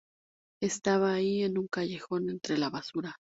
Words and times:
Estaba 0.63 1.13
ahí, 1.13 1.43
en 1.43 1.59
un 1.59 1.67
callejón, 1.67 2.31
entre 2.31 2.57
la 2.57 2.71
basura. 2.71 3.17